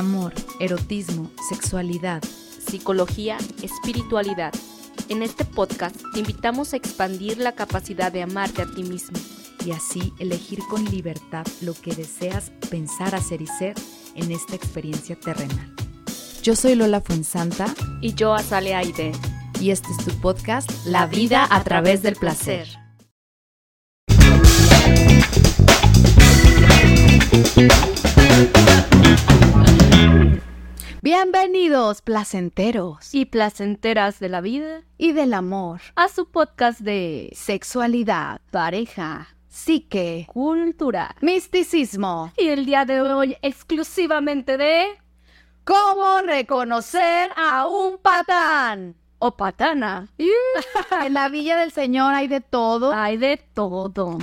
[0.00, 2.22] amor, erotismo, sexualidad,
[2.66, 4.52] psicología, espiritualidad.
[5.10, 9.18] En este podcast te invitamos a expandir la capacidad de amarte a ti mismo
[9.64, 13.74] y así elegir con libertad lo que deseas pensar, hacer y ser
[14.14, 15.74] en esta experiencia terrenal.
[16.42, 17.66] Yo soy Lola Fuensanta
[18.00, 19.12] y yo Azale Aide
[19.60, 22.68] y este es tu podcast La vida a través del placer.
[31.02, 38.42] Bienvenidos, placenteros y placenteras de la vida y del amor, a su podcast de sexualidad,
[38.50, 42.34] pareja, psique, cultura, misticismo.
[42.36, 44.88] Y el día de hoy exclusivamente de
[45.64, 50.06] cómo reconocer a un patán o patana.
[51.06, 52.92] en la Villa del Señor hay de todo.
[52.92, 54.18] Hay de todo.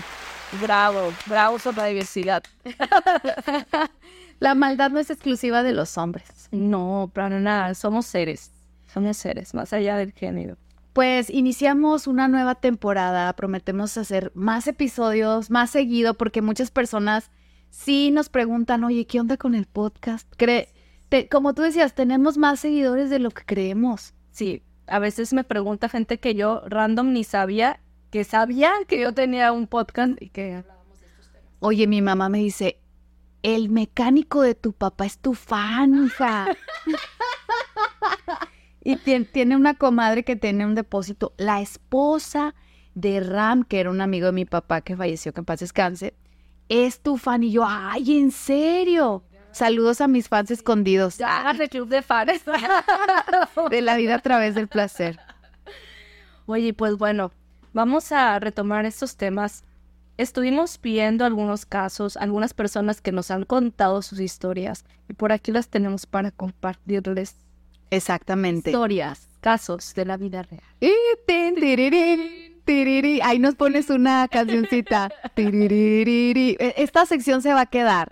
[0.61, 2.43] Bravo, bravo sobre la diversidad.
[4.39, 6.36] la maldad no es exclusiva de los hombres.
[6.51, 8.51] No, para nada, somos seres.
[8.87, 10.57] Somos seres, más allá del género.
[10.93, 17.29] Pues iniciamos una nueva temporada, prometemos hacer más episodios, más seguido, porque muchas personas
[17.69, 20.27] sí nos preguntan, oye, ¿qué onda con el podcast?
[21.29, 24.13] como tú decías, tenemos más seguidores de lo que creemos.
[24.31, 29.13] Sí, a veces me pregunta gente que yo random ni sabía que sabían que yo
[29.13, 31.49] tenía un podcast y que hablábamos de estos temas.
[31.59, 32.79] Oye, mi mamá me dice,
[33.43, 36.47] el mecánico de tu papá es tu fan, hija.
[38.83, 41.33] y tiene una comadre que tiene un depósito.
[41.37, 42.55] La esposa
[42.95, 46.15] de Ram, que era un amigo de mi papá que falleció, que en paz descanse,
[46.69, 47.43] es tu fan.
[47.43, 49.23] Y yo, ay, ¿en serio?
[49.51, 51.17] Saludos a mis fans escondidos.
[51.17, 52.41] Ya, el club de fans.
[53.69, 55.19] de la vida a través del placer.
[56.45, 57.31] Oye, pues bueno,
[57.77, 59.63] Vamos a retomar estos temas.
[60.17, 65.51] Estuvimos viendo algunos casos, algunas personas que nos han contado sus historias y por aquí
[65.51, 67.35] las tenemos para compartirles.
[67.91, 68.71] Exactamente.
[68.71, 70.63] Historias, casos de la vida real.
[73.23, 75.11] Ahí nos pones una cancioncita.
[75.37, 78.11] E, esta sección se va a quedar.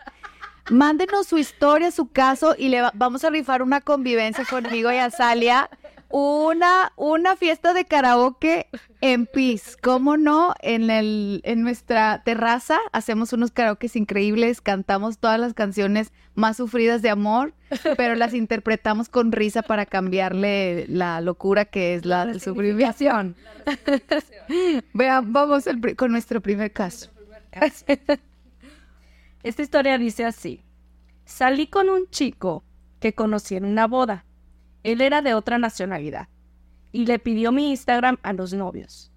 [0.70, 5.10] Mándenos su historia, su caso y le vamos a rifar una convivencia conmigo y a
[5.10, 5.70] Salia
[6.10, 8.68] una, una fiesta de karaoke
[9.02, 9.78] en PIS.
[9.82, 10.54] ¿Cómo no?
[10.62, 17.02] En, el, en nuestra terraza hacemos unos karaokes increíbles, cantamos todas las canciones más sufridas
[17.02, 17.54] de amor,
[17.98, 22.76] pero las interpretamos con risa para cambiarle la locura que es la, del sufrimiento.
[24.94, 25.66] Vean, vamos
[25.96, 27.10] con nuestro primer caso.
[29.44, 30.64] Esta historia dice así.
[31.26, 32.64] Salí con un chico
[33.00, 34.26] que conocí en una boda.
[34.86, 36.28] Él era de otra nacionalidad
[36.92, 39.12] y le pidió mi Instagram a los novios.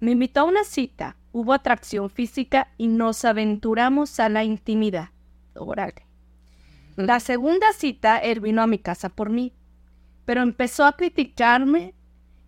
[0.00, 5.10] Me invitó a una cita, hubo atracción física y nos aventuramos a la intimidad.
[5.54, 6.04] Órale.
[6.96, 9.52] La segunda cita, él vino a mi casa por mí,
[10.24, 11.94] pero empezó a criticarme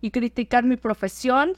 [0.01, 1.53] y criticar mi profesión.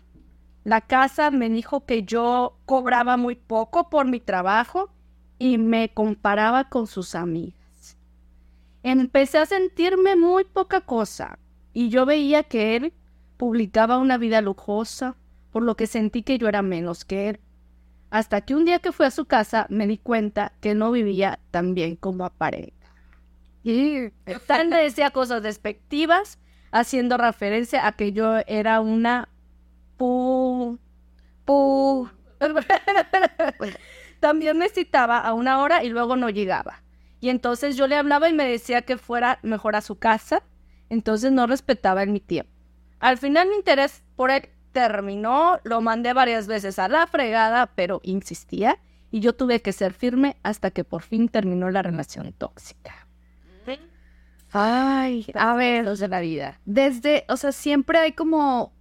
[0.63, 4.91] La casa me dijo que yo cobraba muy poco por mi trabajo
[5.39, 7.58] y me comparaba con sus amigas
[8.83, 11.39] empecé a sentirme muy poca cosa
[11.73, 12.93] y yo veía que él
[13.37, 15.15] publicaba una vida lujosa,
[15.51, 17.39] por lo que sentí que yo era menos que él.
[18.09, 21.39] Hasta que un día que fui a su casa me di cuenta que no vivía
[21.51, 22.75] tan bien como aparenta.
[23.63, 24.09] Y
[24.83, 26.39] decía cosas despectivas,
[26.71, 29.29] haciendo referencia a que yo era una
[29.97, 30.79] pu...
[31.45, 32.09] pu...
[34.19, 36.83] También me citaba a una hora y luego no llegaba.
[37.19, 40.43] Y entonces yo le hablaba y me decía que fuera mejor a su casa,
[40.89, 42.51] entonces no respetaba en mi tiempo.
[42.99, 48.01] Al final mi interés por él terminó, lo mandé varias veces a la fregada, pero
[48.03, 48.79] insistía
[49.11, 53.07] y yo tuve que ser firme hasta que por fin terminó la relación tóxica.
[54.51, 56.59] Ay, a ver, de la vida.
[56.65, 58.73] Desde, o sea, siempre hay como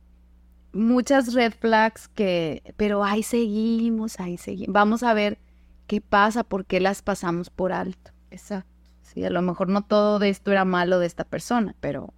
[0.73, 4.73] muchas red flags que, pero ahí seguimos, ahí seguimos.
[4.73, 5.39] Vamos a ver
[5.87, 8.13] qué pasa, por qué las pasamos por alto.
[8.31, 8.71] Exacto.
[9.03, 12.13] Sí, a lo mejor no todo de esto era malo de esta persona, pero...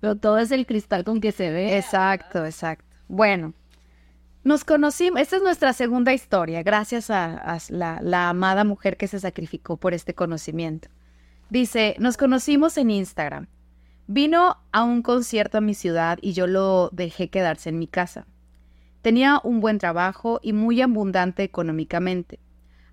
[0.00, 1.76] Pero todo es el cristal con que se ve.
[1.76, 2.84] Exacto, exacto.
[3.06, 3.54] Bueno,
[4.44, 9.20] nos conocimos, esta es nuestra segunda historia, gracias a, la, la, amada mujer que se
[9.20, 10.88] sacrificó por este conocimiento.
[11.48, 13.46] Dice, nos conocimos en Instagram.
[14.08, 18.26] Vino a un concierto a mi ciudad y yo lo dejé quedarse en mi casa.
[19.02, 22.40] Tenía un buen trabajo y muy abundante económicamente.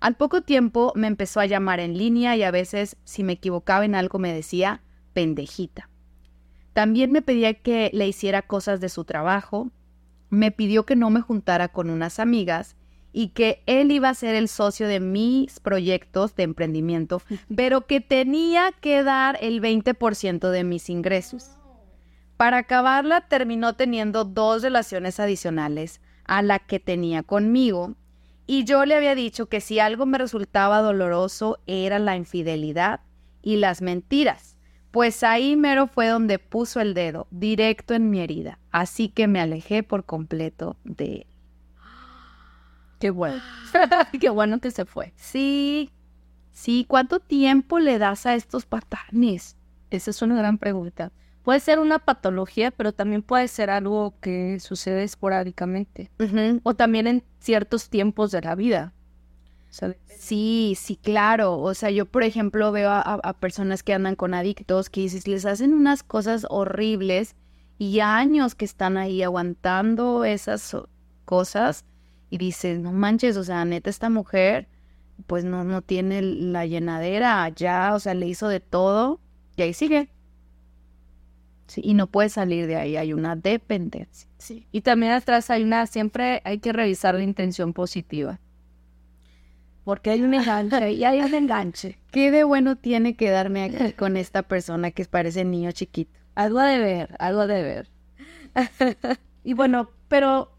[0.00, 3.84] Al poco tiempo me empezó a llamar en línea y a veces, si me equivocaba
[3.84, 4.82] en algo, me decía
[5.12, 5.90] pendejita.
[6.72, 9.70] También me pedía que le hiciera cosas de su trabajo,
[10.30, 12.76] me pidió que no me juntara con unas amigas
[13.12, 17.20] y que él iba a ser el socio de mis proyectos de emprendimiento,
[17.54, 21.50] pero que tenía que dar el 20% de mis ingresos.
[22.38, 27.96] Para acabarla, terminó teniendo dos relaciones adicionales a la que tenía conmigo
[28.50, 32.98] y yo le había dicho que si algo me resultaba doloroso era la infidelidad
[33.42, 34.56] y las mentiras.
[34.90, 38.58] Pues ahí mero fue donde puso el dedo, directo en mi herida.
[38.72, 41.26] Así que me alejé por completo de él.
[42.98, 43.40] Qué bueno.
[44.20, 45.12] Qué bueno que se fue.
[45.14, 45.92] Sí,
[46.50, 46.84] sí.
[46.88, 49.56] ¿Cuánto tiempo le das a estos patanes?
[49.90, 51.12] Esa es una gran pregunta.
[51.50, 56.08] Puede ser una patología, pero también puede ser algo que sucede esporádicamente.
[56.62, 58.92] O también en ciertos tiempos de la vida.
[60.16, 61.58] Sí, sí, claro.
[61.58, 65.44] O sea, yo, por ejemplo, veo a, personas que andan con adictos que dices, les
[65.44, 67.34] hacen unas cosas horribles
[67.78, 70.76] y años que están ahí aguantando esas
[71.24, 71.84] cosas
[72.30, 74.68] y dices, no manches, o sea, neta, esta mujer,
[75.26, 79.18] pues no, no tiene la llenadera ya, o sea, le hizo de todo
[79.56, 80.10] y ahí sigue.
[81.70, 84.28] Sí, y no puede salir de ahí, hay una dependencia.
[84.38, 84.66] Sí.
[84.72, 88.40] Y también atrás hay una, siempre hay que revisar la intención positiva
[89.84, 91.98] porque hay un enganche y hay un enganche.
[92.12, 96.16] ¿Qué de bueno tiene que darme aquí con esta persona que parece niño chiquito?
[96.34, 97.90] Algo de ver, algo de ver.
[99.44, 100.52] y bueno, pero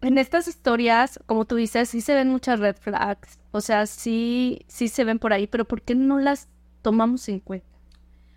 [0.00, 3.38] en estas historias, como tú dices, sí se ven muchas red flags.
[3.52, 6.48] O sea, sí, sí se ven por ahí, pero ¿por qué no las
[6.82, 7.78] tomamos en cuenta?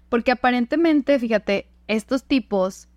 [0.10, 2.89] Porque aparentemente, fíjate, estos tipos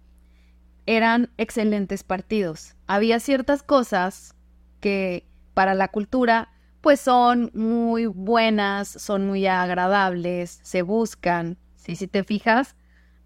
[0.86, 2.74] eran excelentes partidos.
[2.86, 4.34] Había ciertas cosas
[4.80, 6.50] que para la cultura
[6.80, 11.58] pues son muy buenas, son muy agradables, se buscan.
[11.74, 11.96] ¿sí?
[11.96, 12.76] Si te fijas,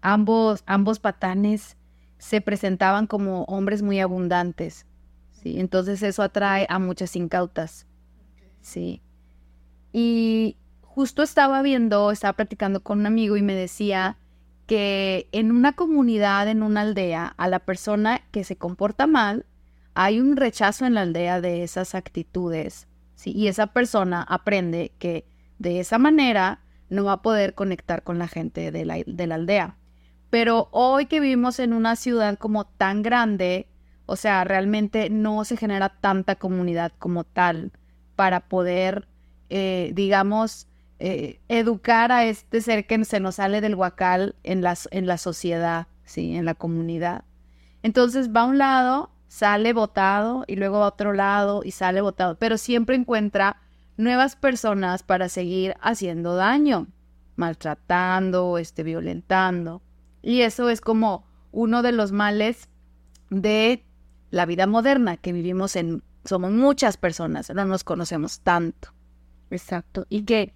[0.01, 1.77] ambos, ambos patanes
[2.17, 4.85] se presentaban como hombres muy abundantes.
[5.31, 5.59] ¿sí?
[5.59, 7.85] Entonces eso atrae a muchas incautas.
[8.61, 9.01] Sí.
[9.91, 14.17] Y justo estaba viendo, estaba platicando con un amigo y me decía
[14.65, 19.45] que en una comunidad, en una aldea, a la persona que se comporta mal,
[19.93, 22.87] hay un rechazo en la aldea de esas actitudes
[23.25, 25.25] y esa persona aprende que
[25.59, 29.35] de esa manera no va a poder conectar con la gente de la, de la
[29.35, 29.77] aldea.
[30.29, 33.67] Pero hoy que vivimos en una ciudad como tan grande,
[34.05, 37.71] o sea, realmente no se genera tanta comunidad como tal
[38.15, 39.07] para poder,
[39.49, 40.67] eh, digamos,
[41.05, 45.17] eh, educar a este ser que se nos sale del huacal en la, en la
[45.17, 46.33] sociedad, ¿sí?
[46.33, 47.25] En la comunidad.
[47.81, 52.35] Entonces va a un lado sale votado y luego a otro lado y sale votado,
[52.37, 53.57] pero siempre encuentra
[53.97, 56.87] nuevas personas para seguir haciendo daño,
[57.35, 59.81] maltratando, este, violentando.
[60.21, 62.69] Y eso es como uno de los males
[63.29, 63.83] de
[64.31, 68.93] la vida moderna que vivimos en, somos muchas personas, no nos conocemos tanto.
[69.49, 70.05] Exacto.
[70.09, 70.53] Y que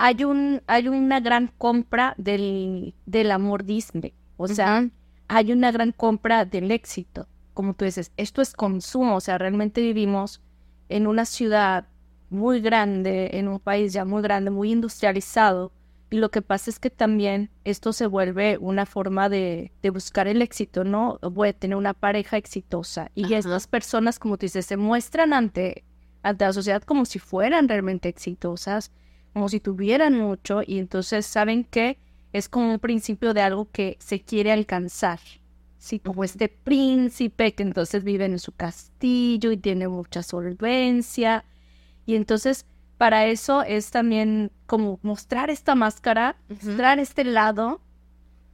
[0.00, 4.14] hay un, hay una gran compra del, del amor Disney.
[4.36, 4.88] O sea,
[5.28, 7.26] hay una gran compra del éxito
[7.60, 10.40] como tú dices, esto es consumo, o sea, realmente vivimos
[10.88, 11.88] en una ciudad
[12.30, 15.70] muy grande, en un país ya muy grande, muy industrializado,
[16.08, 20.40] y lo que pasa es que también esto se vuelve una forma de, buscar el
[20.40, 21.18] éxito, ¿no?
[21.20, 23.10] Voy a tener una pareja exitosa.
[23.14, 25.84] Y estas personas, como tú dices, se muestran ante,
[26.22, 28.90] ante la sociedad como si fueran realmente exitosas,
[29.32, 31.98] como si tuvieran mucho, y entonces saben que
[32.32, 35.20] es como un principio de algo que se quiere alcanzar.
[35.78, 41.44] Sí, como este príncipe que entonces vive en su castillo y tiene mucha solvencia.
[42.04, 42.66] Y entonces
[42.98, 47.80] para eso es también como mostrar esta máscara, mostrar este lado,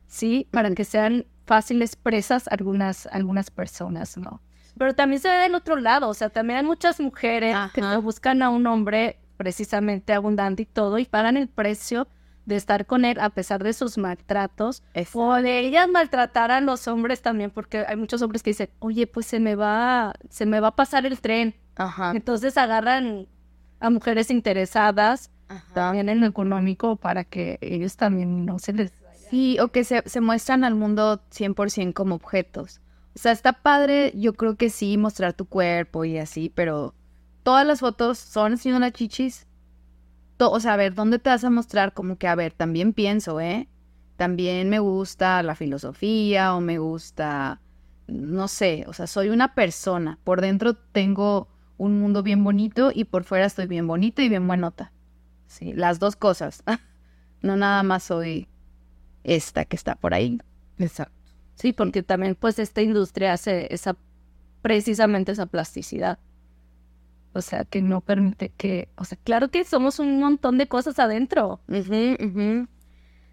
[0.06, 0.47] ¿sí?
[0.52, 4.40] Para que sean fáciles presas algunas, algunas personas, ¿no?
[4.78, 8.40] Pero también se ve del otro lado, o sea, también hay muchas mujeres que buscan
[8.40, 12.09] a un hombre precisamente abundante y todo y pagan el precio
[12.45, 14.83] de estar con él a pesar de sus maltratos
[15.14, 19.07] o de ellas maltratar a los hombres también porque hay muchos hombres que dicen oye
[19.07, 22.12] pues se me va se me va a pasar el tren Ajá.
[22.14, 23.26] entonces agarran
[23.81, 25.31] a mujeres interesadas
[25.75, 28.93] también en lo económico para que ellos también no se les
[29.31, 32.81] sí o que se, se muestran al mundo 100% como objetos.
[33.14, 36.95] O sea está padre yo creo que sí mostrar tu cuerpo y así pero
[37.46, 39.46] todas las fotos son haciendo las chichis
[40.38, 41.94] o sea, a ver, ¿dónde te vas a mostrar?
[41.94, 43.68] Como que, a ver, también pienso, ¿eh?
[44.16, 47.60] También me gusta la filosofía o me gusta,
[48.08, 50.18] no sé, o sea, soy una persona.
[50.24, 51.46] Por dentro tengo
[51.78, 54.92] un mundo bien bonito y por fuera estoy bien bonita y bien buenota.
[55.46, 56.64] Sí, las dos cosas.
[57.42, 58.48] no nada más soy
[59.22, 60.40] esta que está por ahí.
[60.78, 61.14] Exacto.
[61.54, 63.96] Sí, porque también pues esta industria hace esa
[64.62, 66.18] precisamente esa plasticidad
[67.37, 70.99] O sea, que no permite que, o sea, claro que somos un montón de cosas
[70.99, 71.61] adentro.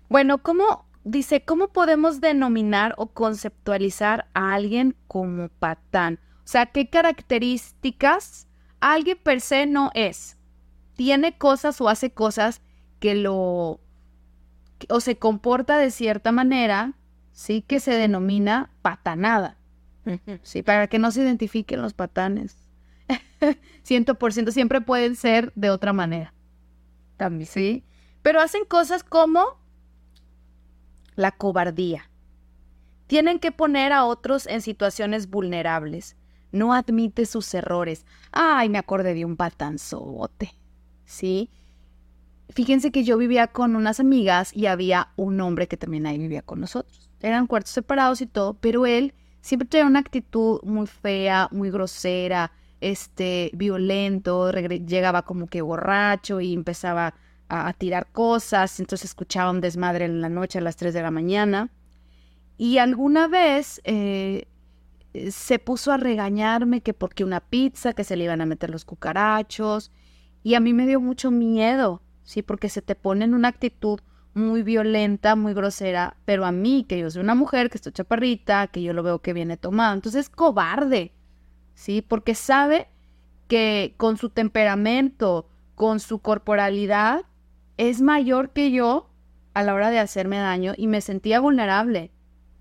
[0.09, 6.19] Bueno, ¿cómo, dice, cómo podemos denominar o conceptualizar a alguien como patán?
[6.39, 8.47] O sea, ¿qué características
[8.81, 10.37] alguien per se no es?
[10.95, 12.61] Tiene cosas o hace cosas
[12.99, 13.79] que lo,
[14.89, 16.93] o se comporta de cierta manera,
[17.31, 19.57] sí, que se denomina patanada.
[20.41, 22.57] Sí, para que no se identifiquen los patanes.
[23.83, 26.33] Ciento por ciento siempre pueden ser de otra manera.
[27.17, 27.49] También.
[27.49, 27.83] Sí.
[28.21, 29.59] Pero hacen cosas como
[31.15, 32.09] la cobardía.
[33.07, 36.15] Tienen que poner a otros en situaciones vulnerables.
[36.51, 38.05] No admite sus errores.
[38.31, 40.53] Ay, me acordé de un patanzote.
[41.05, 41.49] ¿Sí?
[42.49, 46.41] Fíjense que yo vivía con unas amigas y había un hombre que también ahí vivía
[46.41, 47.09] con nosotros.
[47.19, 52.51] Eran cuartos separados y todo, pero él siempre tenía una actitud muy fea, muy grosera,
[52.83, 57.13] este, violento, llegaba como que borracho y empezaba
[57.49, 61.11] a, tirar cosas, entonces escuchaba un desmadre en la noche a las 3 de la
[61.11, 61.69] mañana.
[62.57, 64.47] Y alguna vez eh,
[65.29, 68.85] se puso a regañarme que porque una pizza, que se le iban a meter los
[68.85, 69.91] cucarachos,
[70.43, 72.41] y a mí me dio mucho miedo, ¿sí?
[72.41, 73.99] Porque se te pone en una actitud
[74.33, 78.67] muy violenta, muy grosera, pero a mí, que yo soy una mujer, que estoy chaparrita,
[78.67, 81.13] que yo lo veo que viene tomado, entonces es cobarde,
[81.73, 82.01] ¿sí?
[82.01, 82.87] Porque sabe
[83.47, 87.21] que con su temperamento, con su corporalidad,
[87.77, 89.09] es mayor que yo
[89.53, 92.11] a la hora de hacerme daño y me sentía vulnerable,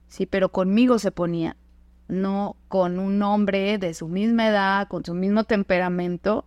[0.08, 1.56] sí, pero conmigo se ponía,
[2.08, 6.44] no con un hombre de su misma edad, con su mismo temperamento,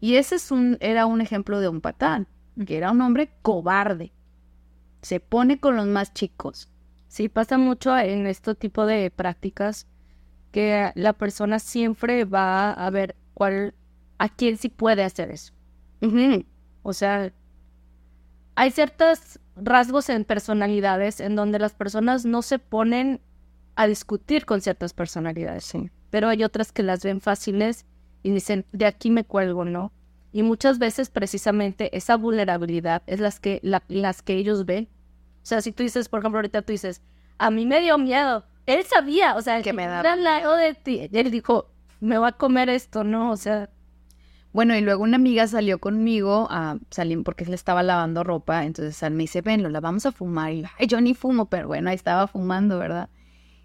[0.00, 2.26] y ese es un, era un ejemplo de un patán,
[2.66, 4.12] que era un hombre cobarde,
[5.02, 6.68] se pone con los más chicos.
[7.08, 9.86] Sí, pasa mucho en este tipo de prácticas
[10.56, 13.74] que la persona siempre va a ver cuál,
[14.16, 15.52] a quién sí puede hacer eso.
[16.82, 17.30] O sea,
[18.54, 23.20] hay ciertos rasgos en personalidades en donde las personas no se ponen
[23.74, 25.90] a discutir con ciertas personalidades, sí.
[26.08, 27.84] pero hay otras que las ven fáciles
[28.22, 29.92] y dicen, de aquí me cuelgo, ¿no?
[30.32, 34.88] Y muchas veces precisamente esa vulnerabilidad es las que, las que ellos ven.
[35.42, 37.02] O sea, si tú dices, por ejemplo, ahorita tú dices,
[37.36, 38.46] a mí me dio miedo.
[38.66, 41.08] Él sabía, o sea, que me da lado de ti.
[41.12, 41.70] Él dijo,
[42.00, 43.30] me va a comer esto, ¿no?
[43.30, 43.70] O sea,
[44.52, 48.64] bueno, y luego una amiga salió conmigo a salir porque le estaba lavando ropa.
[48.64, 50.52] Entonces me dice, ven, lo vamos a fumar.
[50.52, 53.08] Y yo ni fumo, pero bueno, ahí estaba fumando, ¿verdad?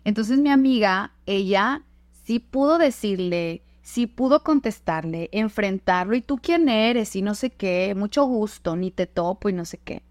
[0.04, 1.84] Entonces mi amiga, ella
[2.24, 6.16] sí pudo decirle, sí pudo contestarle, enfrentarlo.
[6.16, 7.16] ¿Y tú quién eres?
[7.16, 10.04] Y no sé qué, mucho gusto, ni te topo y no sé qué.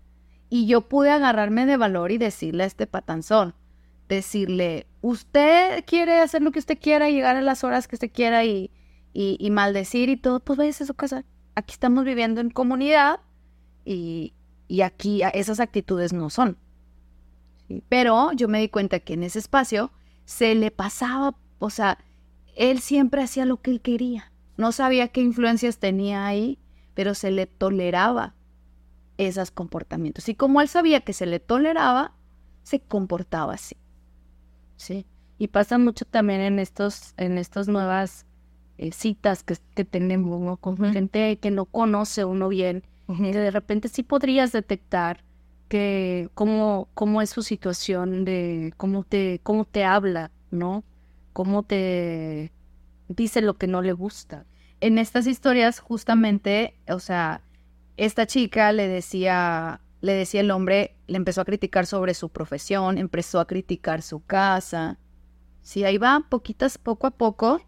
[0.49, 3.54] Y yo pude agarrarme de valor y decirle a este patanzón,
[4.17, 8.45] decirle, usted quiere hacer lo que usted quiera, llegar a las horas que usted quiera
[8.45, 8.71] y
[9.12, 11.25] y, maldecir y todo, pues váyase a su casa.
[11.55, 13.21] Aquí estamos viviendo en comunidad
[13.85, 14.35] y,
[14.85, 16.57] aquí esas actitudes no son.
[17.88, 19.90] Pero yo me di cuenta que en ese espacio
[20.25, 21.99] se le pasaba, o sea,
[22.57, 24.33] él siempre hacía lo que él quería.
[24.57, 26.59] No sabía qué influencias tenía ahí,
[26.95, 28.35] pero se le toleraba
[29.19, 30.29] esos comportamientos.
[30.29, 32.14] Y como él sabía que se le toleraba,
[32.62, 33.76] se comportaba así.
[34.80, 35.04] Sí.
[35.37, 38.25] Y pasa mucho también en estos, en estas nuevas
[38.78, 44.02] eh, citas que, tenemos con gente que no conoce uno bien, que de repente sí
[44.02, 45.22] podrías detectar
[45.68, 50.82] que cómo, cómo es su situación, de cómo te, cómo te habla, ¿no?
[51.34, 52.50] Cómo te
[53.08, 54.46] dice lo que no le gusta.
[54.80, 57.42] En estas historias, justamente, o sea,
[57.99, 62.99] esta chica le decía, le decía el hombre, le empezó a criticar sobre su profesión,
[62.99, 64.99] empezó a criticar su casa.
[65.62, 67.61] Sí, ahí va, poquitas, poco a poco,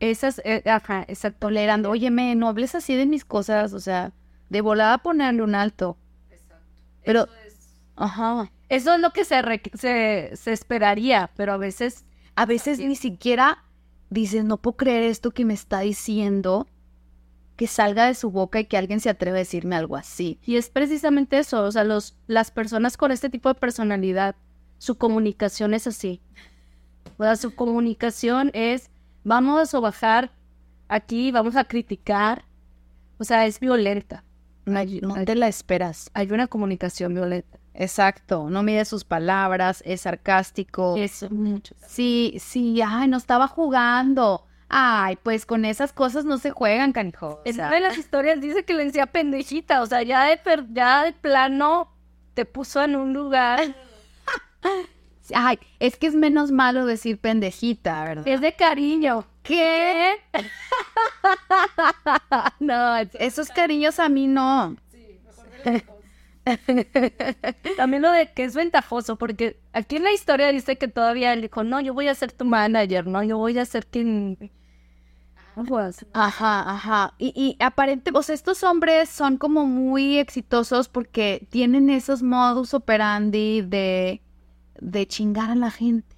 [0.00, 4.12] esas, eh, ajá, está tolerando, óyeme, no hables así de mis cosas, o sea,
[4.50, 5.96] de volada ponerle un alto.
[6.30, 6.64] Exacto.
[7.04, 8.52] Pero, eso es, ajá.
[8.68, 9.40] Eso es lo que se,
[9.74, 12.04] se, esperaría, pero a veces...
[12.38, 13.64] A veces ni siquiera
[14.10, 16.66] dices, no puedo creer esto que me está diciendo,
[17.56, 20.38] que salga de su boca y que alguien se atreva a decirme algo así.
[20.44, 24.36] Y es precisamente eso, o sea, los, las personas con este tipo de personalidad,
[24.78, 26.20] su comunicación es así.
[27.18, 28.90] O sea, su comunicación es
[29.24, 30.30] vamos a bajar
[30.88, 32.44] aquí, vamos a criticar.
[33.18, 34.22] O sea, es violenta.
[34.66, 36.10] No, te la esperas.
[36.12, 37.58] Hay una comunicación violenta.
[37.72, 40.96] Exacto, no mide sus palabras, es sarcástico.
[40.96, 41.74] Eso, mucho.
[41.86, 44.45] Sí, sí, ay, no estaba jugando.
[44.68, 47.40] Ay, pues con esas cosas no se juegan, canijo.
[47.44, 50.40] En una de las historias dice que le decía pendejita, o sea, ya de,
[50.72, 51.92] ya de plano
[52.34, 53.74] te puso en un lugar.
[55.34, 58.28] Ay, es que es menos malo decir pendejita, ¿verdad?
[58.28, 59.24] Es de cariño.
[59.42, 60.16] ¿Qué?
[62.60, 64.76] no, Esos cariños a mí no.
[67.76, 71.42] También lo de que es ventajoso, porque aquí en la historia dice que todavía él
[71.42, 74.52] dijo, no, yo voy a ser tu manager, no, yo voy a ser quien...
[76.12, 77.14] Ajá, ajá.
[77.18, 82.74] Y, y aparente, o sea, estos hombres son como muy exitosos porque tienen esos modus
[82.74, 84.20] operandi de,
[84.80, 86.14] de chingar a la gente.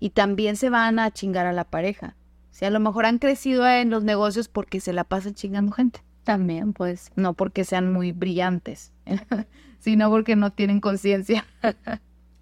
[0.00, 2.16] Y también se van a chingar a la pareja.
[2.50, 5.72] O sea, a lo mejor han crecido en los negocios porque se la pasan chingando
[5.72, 6.02] gente.
[6.24, 7.10] También, pues.
[7.16, 8.92] No porque sean muy brillantes,
[9.78, 11.44] sino porque no tienen conciencia.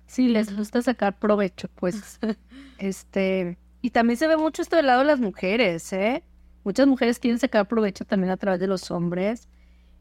[0.06, 2.18] sí, les gusta sacar provecho, pues.
[2.78, 3.58] este.
[3.82, 6.22] Y también se ve mucho esto del lado de las mujeres, ¿eh?
[6.64, 9.48] Muchas mujeres quieren sacar provecho también a través de los hombres.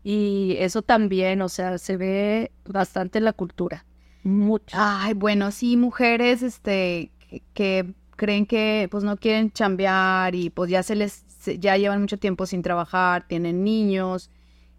[0.04, 3.86] Y eso también, o sea, se ve bastante en la cultura.
[4.24, 4.76] Mucho.
[4.78, 10.70] Ay, bueno, sí, mujeres, este, que, que creen que pues no quieren chambear y pues
[10.70, 14.30] ya se les ya llevan mucho tiempo sin trabajar, tienen niños,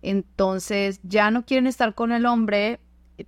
[0.02, 2.80] entonces ya no quieren estar con el hombre,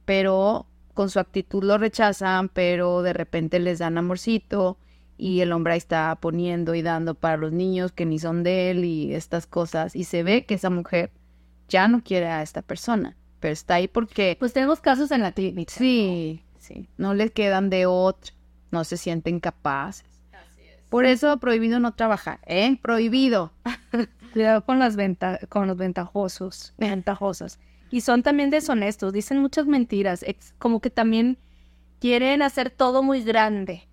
[0.05, 4.79] pero con su actitud lo rechazan, pero de repente les dan amorcito
[5.17, 8.71] y el hombre ahí está poniendo y dando para los niños que ni son de
[8.71, 11.13] él y estas cosas y se ve que esa mujer
[11.69, 15.33] ya no quiere a esta persona, pero está ahí porque pues tenemos casos en la
[15.33, 15.73] clínica.
[15.73, 18.35] Sí, sí, no les quedan de otro,
[18.71, 20.12] no se sienten capaces.
[20.93, 22.77] Por eso prohibido no trabajar, ¿eh?
[22.83, 23.51] Prohibido.
[24.35, 27.59] Cuidado con las venta con los ventajosos, ventajosas.
[27.91, 30.23] Y son también deshonestos, dicen muchas mentiras,
[30.59, 31.39] como que también
[31.99, 33.89] quieren hacer todo muy grande,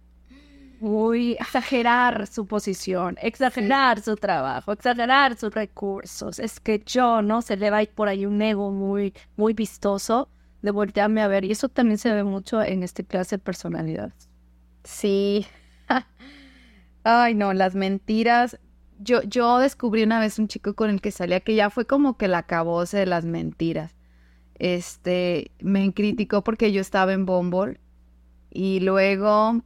[0.81, 6.37] muy exagerar su posición, exagerar su trabajo, exagerar sus recursos.
[6.37, 7.41] Es que yo, ¿no?
[7.41, 10.27] Se le va a ir por ahí un ego muy, muy vistoso
[10.61, 11.45] de voltearme a ver.
[11.45, 14.11] Y eso también se ve mucho en este clase de personalidad.
[14.83, 15.47] Sí.
[17.03, 18.59] Ay, no, las mentiras.
[18.99, 22.17] Yo, yo descubrí una vez un chico con el que salía que ya fue como
[22.17, 23.95] que la acabose de las mentiras.
[24.55, 27.79] Este, me criticó porque yo estaba en Bumble
[28.51, 29.61] y luego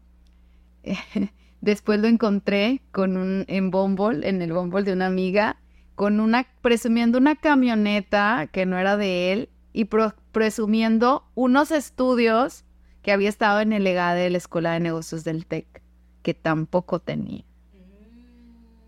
[1.61, 5.57] después lo encontré con un en Bumble, en el Bumble de una amiga,
[5.95, 9.85] con una presumiendo una camioneta que no era de él y
[10.31, 12.65] presumiendo unos estudios
[13.01, 15.82] que había estado en el legado de la Escuela de Negocios del TEC
[16.23, 17.43] que tampoco tenía.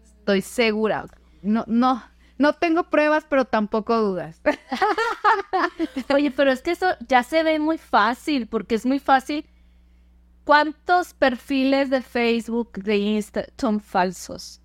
[0.04, 1.06] Estoy segura.
[1.44, 2.02] No, no,
[2.40, 4.42] no tengo pruebas, pero tampoco dudas.
[6.14, 9.46] Oye, pero es que eso ya se ve muy fácil, porque es muy fácil.
[10.44, 14.62] ¿Cuántos perfiles de Facebook, de Insta son falsos?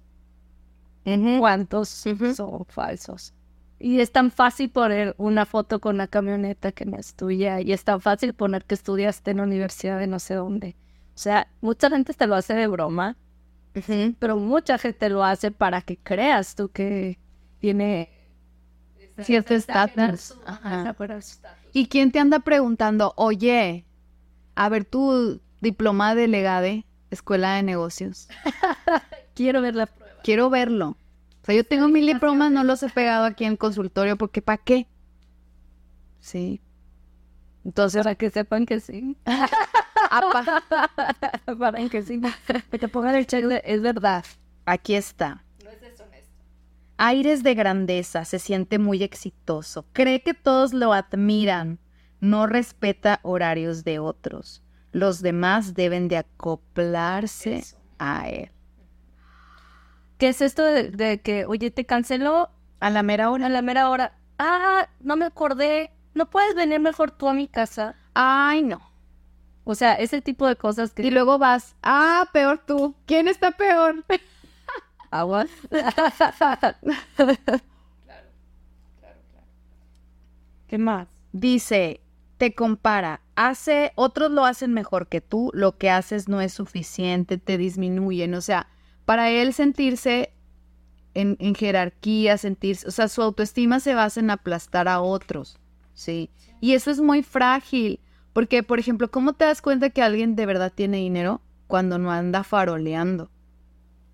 [1.38, 3.34] ¿Cuántos son falsos?
[3.78, 7.60] Y es tan fácil poner una foto con una camioneta que no es tuya.
[7.60, 10.76] Y es tan fácil poner que estudiaste en la universidad de no sé dónde.
[11.20, 13.14] O sea, mucha gente te lo hace de broma,
[14.18, 17.18] pero mucha gente lo hace para que creas tú que
[17.58, 18.08] tiene
[19.18, 20.34] cierto estatus.
[21.74, 23.84] ¿Y quién te anda preguntando, oye,
[24.54, 28.30] a ver tu diploma de legade, escuela de negocios?
[29.34, 30.22] Quiero ver la prueba.
[30.22, 30.96] Quiero verlo.
[31.42, 34.40] O sea, yo tengo mil diplomas, no los he pegado aquí en el consultorio, porque
[34.40, 34.86] ¿para qué?
[36.18, 36.62] Sí.
[37.62, 39.18] Entonces, para que sepan que sí.
[41.58, 42.20] para que sí.
[42.70, 44.24] Que te pongan el check es verdad.
[44.66, 45.44] Aquí está.
[45.64, 46.34] No es deshonesto.
[46.96, 49.86] Aires de grandeza, se siente muy exitoso.
[49.92, 51.78] Cree que todos lo admiran.
[52.20, 54.62] No respeta horarios de otros.
[54.92, 57.62] Los demás deben de acoplarse
[57.98, 58.50] a él.
[60.18, 62.50] ¿Qué es esto de, de que, oye, te canceló?
[62.80, 63.46] A la mera hora.
[63.46, 64.18] A la mera hora.
[64.38, 67.96] Ah, no me acordé ¿no puedes venir mejor tú a mi casa?
[68.14, 68.80] Ay, no.
[69.64, 71.02] O sea, ese tipo de cosas que...
[71.02, 72.94] Y luego vas, ah, peor tú.
[73.06, 74.04] ¿Quién está peor?
[75.10, 75.50] ¿Aguas?
[75.70, 75.88] claro,
[76.36, 76.72] claro,
[77.30, 77.60] claro,
[80.66, 81.08] ¿Qué más?
[81.32, 82.00] Dice,
[82.38, 87.38] te compara, hace, otros lo hacen mejor que tú, lo que haces no es suficiente,
[87.38, 88.34] te disminuyen.
[88.34, 88.68] O sea,
[89.04, 90.32] para él sentirse
[91.14, 95.58] en, en jerarquía, sentirse, o sea, su autoestima se basa en aplastar a otros.
[95.92, 96.30] Sí.
[96.60, 98.00] Y eso es muy frágil,
[98.32, 102.10] porque, por ejemplo, ¿cómo te das cuenta que alguien de verdad tiene dinero cuando no
[102.10, 103.30] anda faroleando?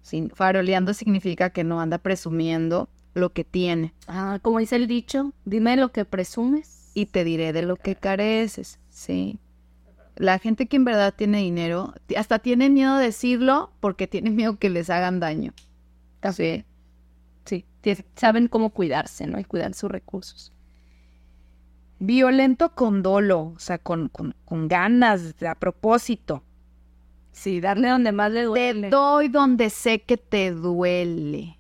[0.03, 3.95] Sí, faroleando significa que no anda presumiendo lo que tiene.
[4.07, 6.91] Ah, como dice el dicho, dime lo que presumes.
[6.95, 9.39] Y te diré de lo que careces, sí.
[10.15, 14.59] La gente que en verdad tiene dinero, hasta tiene miedo de decirlo porque tiene miedo
[14.59, 15.53] que les hagan daño.
[16.33, 16.65] Sí.
[17.45, 17.65] Sí,
[18.17, 19.39] saben cómo cuidarse, ¿no?
[19.39, 20.53] Y cuidar sus recursos.
[21.99, 26.43] Violento con dolo, o sea, con, con, ganas, a propósito.
[27.33, 28.91] Sí, darle donde más le Te duele.
[28.91, 31.59] doy donde sé que te duele.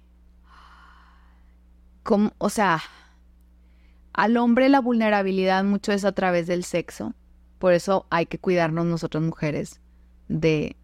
[2.03, 2.81] Como, o sea,
[4.13, 7.15] al hombre la vulnerabilidad mucho es a través del sexo.
[7.59, 9.81] Por eso hay que cuidarnos nosotras mujeres
[10.29, 10.77] de,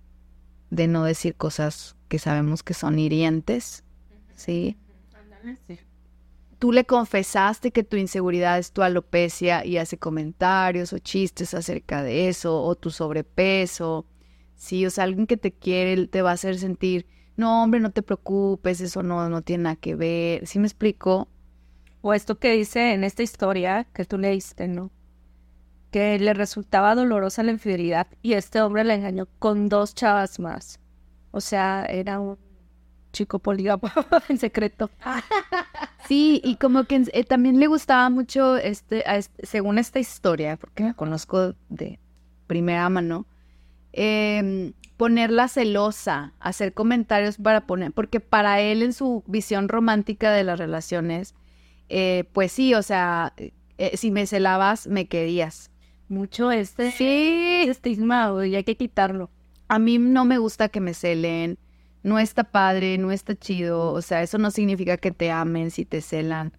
[0.71, 3.85] de no decir cosas que sabemos que son hirientes.
[4.35, 4.77] ¿Sí?
[6.63, 12.05] Tú le confesaste que tu inseguridad es tu alopecia y hace comentarios o chistes acerca
[12.05, 14.07] de eso, o tu sobrepeso.
[14.55, 17.05] Sí, o sea, alguien que te quiere te va a hacer sentir,
[17.37, 20.47] no, hombre, no te preocupes, eso no, no tiene nada que ver.
[20.47, 21.27] ¿Sí me explico?
[22.01, 24.93] O esto que dice en esta historia que tú leíste, ¿no?
[25.91, 30.79] Que le resultaba dolorosa la infidelidad y este hombre la engañó con dos chavas más.
[31.33, 32.39] O sea, era un
[33.13, 33.83] chico polígamo
[34.29, 34.91] en secreto.
[36.09, 40.57] Sí, y como que eh, también le gustaba mucho, este, a este- según esta historia,
[40.57, 42.01] porque me conozco de
[42.49, 43.25] primera mano,
[43.93, 50.45] em, ponerla celosa, hacer comentarios para poner, porque para él en su visión romántica de
[50.45, 51.35] las relaciones,
[51.89, 53.33] eh, pues sí, o sea,
[53.79, 55.71] eh, si me celabas, me querías.
[56.09, 59.31] Mucho este Sí, estigma, güey, hay que quitarlo.
[59.69, 61.59] a mí no me gusta que me celen,
[62.03, 65.85] no está padre, no está chido, o sea, eso no significa que te amen si
[65.85, 66.53] te celan.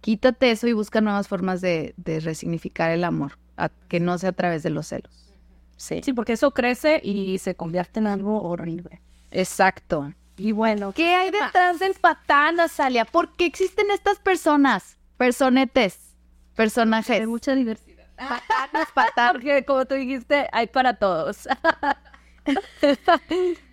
[0.00, 4.30] Quítate eso y busca nuevas formas de, de resignificar el amor, a- que no sea
[4.30, 5.32] a través de los celos.
[5.76, 6.00] Sí.
[6.02, 9.00] Sí, porque eso crece y se convierte en algo horrible.
[9.30, 10.12] Exacto.
[10.36, 13.04] Y bueno, ¿Qué hay detrás del patán, Azalia?
[13.04, 14.98] ¿Por qué existen estas personas?
[15.16, 16.16] Personetes,
[16.54, 17.20] personajes.
[17.20, 18.06] hay mucha diversidad.
[18.16, 19.32] Patanes, patán.
[19.32, 21.48] Porque como tú dijiste, hay para todos.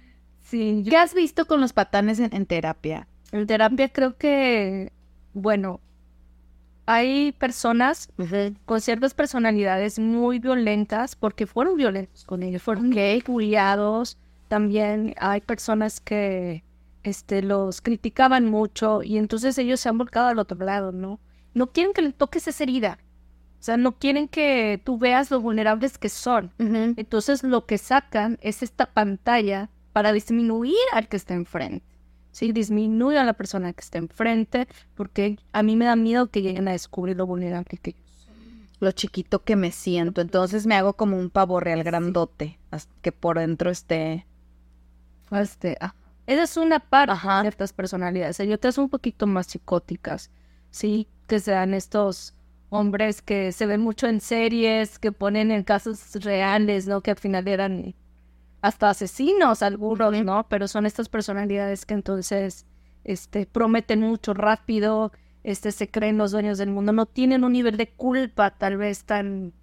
[0.49, 3.07] sí, yo ¿Qué has visto con los patanes en, en terapia?
[3.31, 4.91] en terapia creo que,
[5.33, 5.79] bueno,
[6.91, 8.09] hay personas
[8.65, 12.91] con ciertas personalidades muy violentas porque fueron violentos con ellos, fueron
[13.27, 14.17] bulliados.
[14.47, 16.63] También hay personas que
[17.03, 21.19] este, los criticaban mucho y entonces ellos se han volcado al otro lado, ¿no?
[21.53, 22.97] No quieren que le toques esa herida.
[23.59, 26.51] O sea, no quieren que tú veas lo vulnerables que son.
[26.57, 31.85] Entonces lo que sacan es esta pantalla para disminuir al que está enfrente.
[32.31, 36.41] Sí, disminuye a la persona que está enfrente porque a mí me da miedo que
[36.41, 38.33] lleguen a descubrir lo vulnerable que yo soy.
[38.79, 40.21] lo chiquito que me siento.
[40.21, 42.59] Entonces me hago como un pavo real grandote,
[43.01, 44.25] que por dentro esté.
[45.31, 45.95] Este, ah,
[46.27, 47.37] Esa es una parte Ajá.
[47.37, 48.39] de ciertas personalidades.
[48.39, 50.31] Hay otras un poquito más psicóticas,
[50.71, 52.35] sí, que sean estos
[52.69, 57.01] hombres que se ven mucho en series, que ponen en casos reales, ¿no?
[57.01, 57.95] Que al final eran
[58.61, 60.47] hasta asesinos algunos, ¿no?
[60.49, 62.65] Pero son estas personalidades que entonces
[63.03, 65.11] este, prometen mucho rápido,
[65.43, 69.03] este, se creen los dueños del mundo, no tienen un nivel de culpa tal vez
[69.05, 69.53] tan...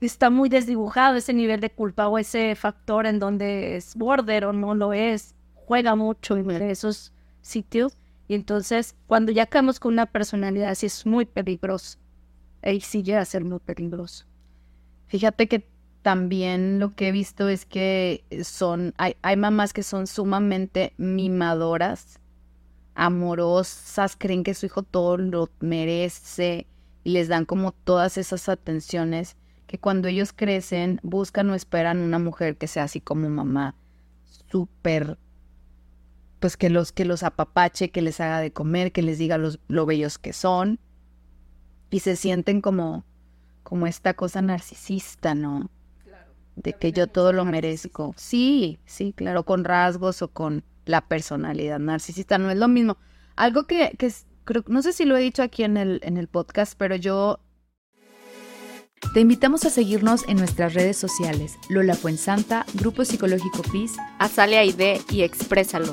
[0.00, 4.52] Está muy desdibujado ese nivel de culpa o ese factor en donde es border o
[4.52, 7.98] no lo es, juega mucho en esos sitios.
[8.28, 11.98] Y entonces, cuando ya caemos con una personalidad así, es muy peligroso.
[12.62, 14.24] Ahí sí llega a ser muy peligroso.
[15.08, 15.66] Fíjate que
[16.08, 22.18] también lo que he visto es que son, hay, hay mamás que son sumamente mimadoras,
[22.94, 26.66] amorosas, creen que su hijo todo lo merece
[27.04, 32.18] y les dan como todas esas atenciones que cuando ellos crecen buscan o esperan una
[32.18, 33.74] mujer que sea así como mamá,
[34.50, 35.18] súper,
[36.40, 39.60] pues que los, que los apapache, que les haga de comer, que les diga los,
[39.68, 40.80] lo bellos que son
[41.90, 43.04] y se sienten como,
[43.62, 45.68] como esta cosa narcisista, ¿no?
[46.62, 48.14] De que yo todo lo merezco.
[48.16, 52.96] Sí, sí, claro, con rasgos o con la personalidad narcisista, no es lo mismo.
[53.36, 54.12] Algo que, que
[54.44, 57.40] creo, no sé si lo he dicho aquí en el, en el podcast, pero yo
[59.14, 65.00] te invitamos a seguirnos en nuestras redes sociales, Lola Fuensanta, Grupo Psicológico PIS, Azalea ID
[65.10, 65.92] y exprésalo.